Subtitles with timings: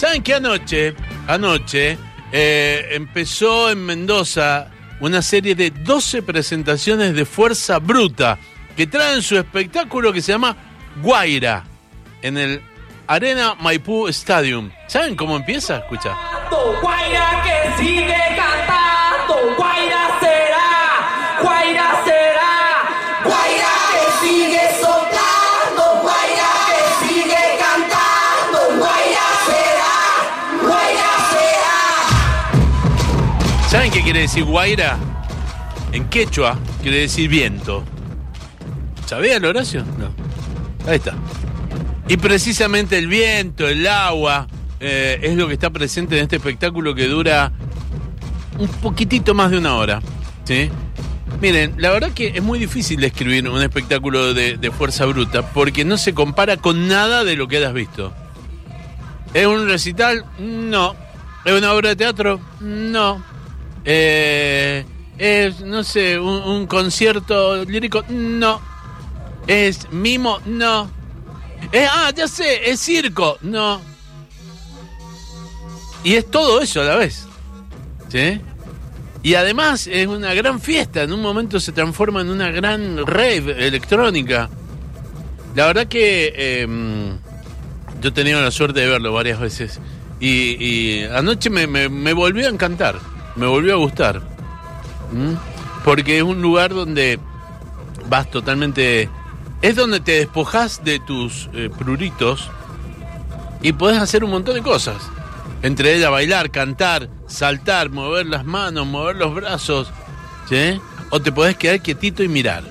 [0.00, 0.94] ¿Saben qué anoche?
[1.28, 1.98] Anoche
[2.32, 8.38] eh, empezó en Mendoza una serie de 12 presentaciones de Fuerza Bruta
[8.74, 10.56] que traen su espectáculo que se llama
[11.02, 11.64] Guaira
[12.22, 12.62] en el
[13.08, 14.70] Arena Maipú Stadium.
[14.86, 15.80] ¿Saben cómo empieza?
[15.80, 16.16] Escucha.
[16.80, 17.59] Guaira que
[34.02, 34.98] quiere decir Guaira?
[35.92, 37.84] En quechua quiere decir viento.
[39.06, 39.84] ¿Sabía el Horacio?
[39.98, 40.12] No.
[40.88, 41.14] Ahí está.
[42.08, 44.46] Y precisamente el viento, el agua,
[44.80, 47.52] eh, es lo que está presente en este espectáculo que dura
[48.58, 50.00] un poquitito más de una hora.
[50.44, 50.70] ¿sí?
[51.40, 55.84] Miren, la verdad que es muy difícil describir un espectáculo de, de fuerza bruta porque
[55.84, 58.12] no se compara con nada de lo que hayas visto.
[59.32, 60.24] ¿Es un recital?
[60.38, 60.94] No.
[61.44, 62.40] ¿Es una obra de teatro?
[62.60, 63.22] No.
[63.84, 64.84] Eh,
[65.18, 68.04] ¿Es, no sé, un, concierto lírico?
[68.08, 68.60] No.
[69.46, 70.38] ¿Es mimo?
[70.46, 70.90] No.
[71.72, 73.36] Eh, ah, ya sé, es circo.
[73.42, 73.80] No.
[76.04, 77.26] Y es todo eso a la vez.
[78.08, 78.40] ¿Sí?
[79.22, 81.02] Y además es una gran fiesta.
[81.02, 84.48] En un momento se transforma en una gran rave electrónica.
[85.54, 86.66] La verdad que eh,
[88.00, 89.80] yo he tenido la suerte de verlo varias veces.
[90.18, 92.98] Y, anoche me volvió a encantar.
[93.36, 94.20] Me volvió a gustar.
[95.12, 95.34] ¿Mm?
[95.84, 97.18] Porque es un lugar donde
[98.08, 99.08] vas totalmente...
[99.62, 102.50] Es donde te despojas de tus eh, pruritos
[103.62, 104.96] y podés hacer un montón de cosas.
[105.62, 109.92] Entre ellas bailar, cantar, saltar, mover las manos, mover los brazos.
[110.48, 110.80] ¿sí?
[111.10, 112.64] O te podés quedar quietito y mirar.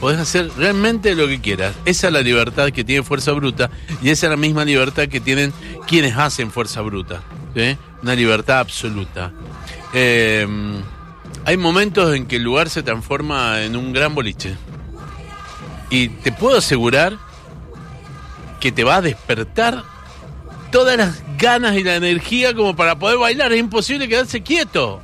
[0.00, 1.74] Podés hacer realmente lo que quieras.
[1.86, 3.70] Esa es la libertad que tiene Fuerza Bruta
[4.02, 5.52] y esa es la misma libertad que tienen
[5.86, 7.22] quienes hacen Fuerza Bruta.
[7.54, 7.78] ¿sí?
[8.02, 9.32] Una libertad absoluta.
[9.94, 10.46] Eh,
[11.44, 14.56] hay momentos en que el lugar se transforma en un gran boliche.
[15.90, 17.16] Y te puedo asegurar
[18.60, 19.84] que te va a despertar
[20.72, 23.52] todas las ganas y la energía como para poder bailar.
[23.52, 25.00] Es imposible quedarse quieto.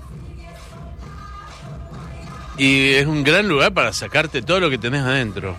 [2.56, 5.56] Y es un gran lugar para sacarte todo lo que tenés adentro.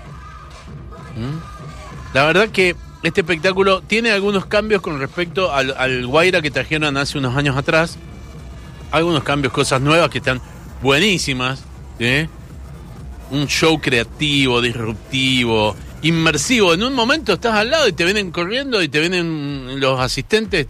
[1.15, 2.15] ¿Mm?
[2.15, 6.97] La verdad que este espectáculo tiene algunos cambios con respecto al, al Guaira que trajeron
[6.97, 7.97] hace unos años atrás.
[8.91, 10.41] Algunos cambios, cosas nuevas que están
[10.81, 11.63] buenísimas.
[11.97, 12.27] ¿sí?
[13.31, 16.73] Un show creativo, disruptivo, inmersivo.
[16.73, 20.67] En un momento estás al lado y te vienen corriendo y te vienen los asistentes,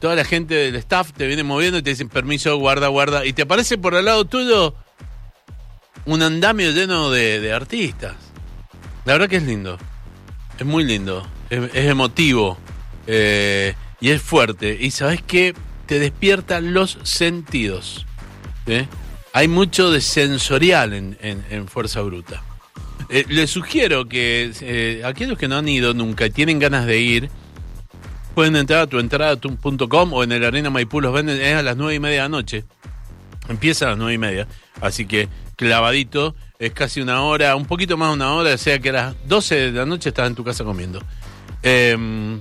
[0.00, 3.24] toda la gente del staff te viene moviendo y te dicen permiso, guarda, guarda.
[3.24, 4.74] Y te aparece por al lado tuyo
[6.06, 8.14] un andamio lleno de, artistas.
[9.04, 9.78] La verdad que es lindo.
[10.58, 11.26] Es muy lindo.
[11.48, 12.58] Es, es emotivo.
[13.06, 14.76] eh, y es fuerte.
[14.80, 15.54] Y sabes qué?
[15.90, 18.06] Te despierta los sentidos.
[18.64, 18.86] ¿sí?
[19.32, 22.44] Hay mucho de sensorial en, Fuerza Bruta.
[23.08, 27.00] Eh, les sugiero que eh, aquellos que no han ido nunca y tienen ganas de
[27.00, 27.28] ir,
[28.36, 31.96] pueden entrar a tuentrada.com o en el Arena Maipú los venden es a las nueve
[31.96, 32.64] y media de la noche.
[33.48, 34.46] Empieza a las nueve y media.
[34.80, 38.78] Así que clavadito, es casi una hora, un poquito más de una hora, o sea
[38.78, 41.02] que a las 12 de la noche estás en tu casa comiendo.
[41.64, 42.38] Eh,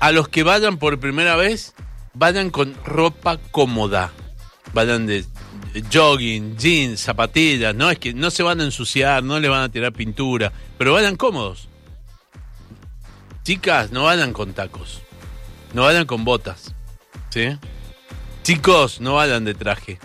[0.00, 1.72] a los que vayan por primera vez,
[2.18, 4.12] vayan con ropa cómoda.
[4.72, 5.24] Vayan de
[5.92, 9.68] jogging, jeans, zapatillas, no es que no se van a ensuciar, no le van a
[9.68, 11.68] tirar pintura, pero vayan cómodos.
[13.44, 15.02] Chicas, no vayan con tacos.
[15.72, 16.74] No vayan con botas.
[17.30, 17.56] ¿Sí?
[18.42, 19.98] Chicos, no vayan de traje.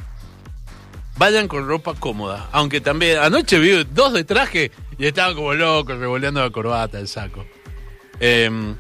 [1.18, 2.50] Vayan con ropa cómoda.
[2.52, 7.08] Aunque también, anoche vi dos de traje y estaban como locos, revoleando la corbata, el
[7.08, 7.46] saco.
[8.20, 8.76] Em,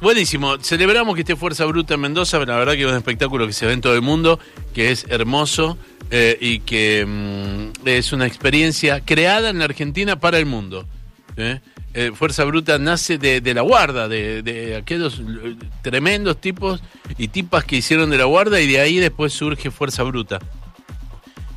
[0.00, 0.58] buenísimo.
[0.58, 2.38] Celebramos que esté Fuerza Bruta en Mendoza.
[2.44, 4.38] La verdad que es un espectáculo que se ve en todo el mundo,
[4.74, 5.78] que es hermoso
[6.10, 10.86] eh, y que mm, es una experiencia creada en la Argentina para el mundo.
[11.36, 11.60] ¿eh?
[11.94, 15.22] Eh, Fuerza Bruta nace de, de la guarda, de, de aquellos
[15.82, 16.82] tremendos tipos
[17.18, 20.38] y tipas que hicieron de la guarda y de ahí después surge Fuerza Bruta.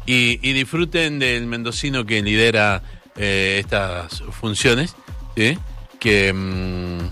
[0.06, 2.83] Y, disfruten del mendocino que lidera
[3.15, 4.95] estas funciones,
[6.00, 7.02] que mm,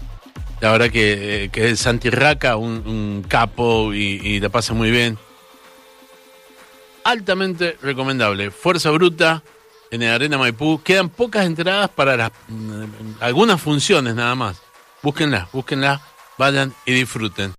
[0.62, 4.92] la verdad que, que es Santi Raca, un, un capo y, y la pasa muy
[4.92, 5.18] bien.
[7.04, 8.52] Altamente recomendable.
[8.52, 9.42] Fuerza Bruta
[9.90, 10.80] en el Arena Maipú.
[10.84, 12.84] Quedan pocas entradas para las, mm,
[13.22, 14.62] algunas funciones nada más.
[15.02, 16.00] Búsquenlas, búsquenlas,
[16.38, 17.50] vayan y disfruten.